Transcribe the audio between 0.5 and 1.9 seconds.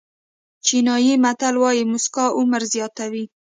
چینایي متل وایي